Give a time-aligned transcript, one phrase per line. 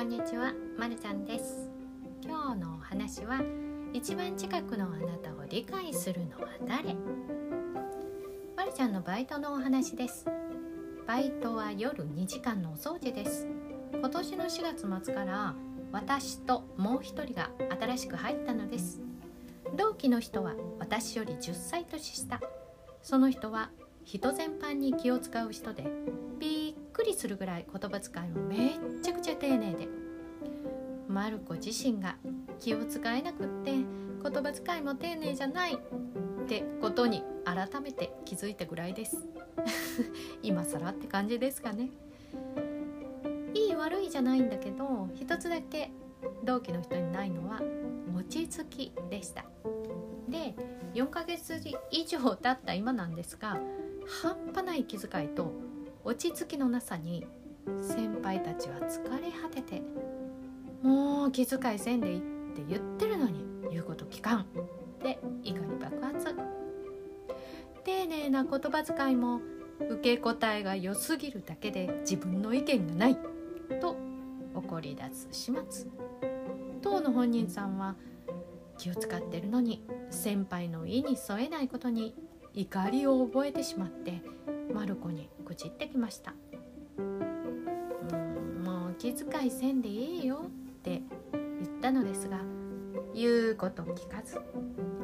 [0.00, 1.68] こんにちは、まるちゃんです。
[2.24, 3.42] 今日のお話は
[3.92, 6.94] 一番近くのあなたを理解するのは誰？
[8.56, 10.24] まるちゃんのバイトのお話です。
[11.06, 13.46] バイトは夜2時間のお掃除です。
[13.92, 15.54] 今年の4月末から
[15.92, 19.02] 私ともう一人が新しく入ったのです。
[19.76, 22.40] 同期の人は私より10歳年下。
[23.02, 23.68] その人は
[24.06, 25.84] 人全般に気を使う人で
[26.38, 26.69] びっ
[27.00, 29.88] くりするぐらい言葉遣いもめっちゃくちゃ丁寧で。
[31.08, 32.16] マルコ自身が
[32.60, 33.84] 気を使えなくって言
[34.22, 35.78] 葉遣いも丁寧じゃないっ
[36.46, 39.26] てことに改めて気づいたぐらいです。
[40.42, 41.88] 今更って感じですかね。
[43.54, 45.90] いい悪いじゃないんだけど一つだけ
[46.44, 47.62] 同期の人にないのは
[48.14, 49.46] 落ち着きでした。
[50.28, 50.54] で
[50.92, 51.58] 4ヶ月
[51.90, 53.58] 以上経った今なんですが
[54.22, 55.69] 半端ない気遣いと
[56.04, 57.26] 落ち着きのなさに
[57.82, 59.82] 先輩たちは疲れ果てて
[60.82, 62.20] もう気遣いせんでいいっ
[62.56, 64.46] て言ってるのに言うこと聞かん。
[65.02, 66.34] で怒り爆発。
[67.84, 69.40] 丁寧な言葉遣いも
[69.78, 73.18] 受け答えが良すぎるだけで自分の意見がない。
[73.80, 73.96] と
[74.54, 75.86] 怒り出す始末。
[76.82, 77.94] 当の本人さんは
[78.78, 82.14] 気を使ってるのに先輩の意に添えないことに
[82.54, 84.22] 怒りを覚えてしまって
[84.72, 86.34] マルコに愚痴ってきました
[86.98, 90.50] 「うんもう気遣いせんでいいよ」っ
[90.82, 92.40] て言ったのですが
[93.14, 94.40] 言うこと聞かず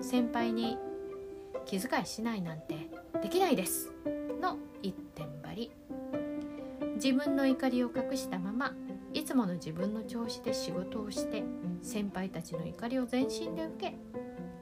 [0.00, 0.78] 先輩に
[1.64, 2.90] 「気遣いしないなんて
[3.22, 3.92] できないです」
[4.40, 5.70] の一点張り。
[6.96, 8.74] 自分の怒りを隠したまま
[9.12, 11.44] いつもの自分の調子で仕事をして
[11.82, 13.94] 先輩たちの怒りを全身で受け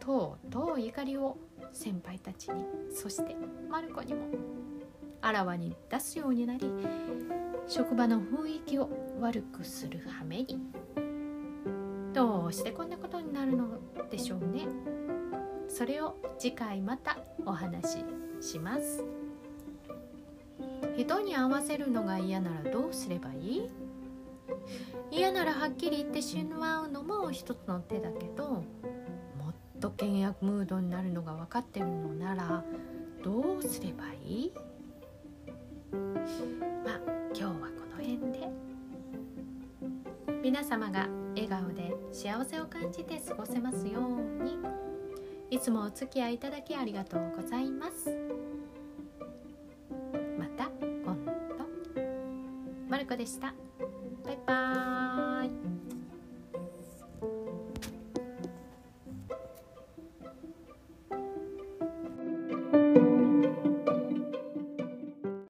[0.00, 1.36] とうとう怒りを
[1.72, 3.36] 先輩たちにそして
[3.70, 4.26] マルコにも
[5.22, 6.70] あらわに出すようになり
[7.66, 10.58] 職場の雰囲気を悪くする羽目に。
[12.12, 13.78] どうしてこんなことになるの
[14.10, 14.66] でしょうね。
[15.68, 17.16] それを次回また
[17.46, 18.04] お話し
[18.40, 19.04] します。
[20.96, 23.70] 人に合わせるのが嫌ならどうすればいい？
[25.10, 28.62] 嫌ならはっきり言ってしまうのも一つの手だけども
[29.50, 32.64] っと険悪ムードになるのが分かってるのなら
[33.24, 34.52] どうすればいい？
[35.92, 37.00] まあ
[37.34, 37.56] 今日はこ
[37.96, 38.48] の辺で。
[40.42, 44.58] 皆様が笑顔で幸せを感じて過ごせますように。
[45.50, 48.10] いつもお付き合いいただきありがとうございます。
[50.38, 51.32] また今度。
[52.88, 53.54] まるこでした。
[54.24, 54.81] バイバーイ。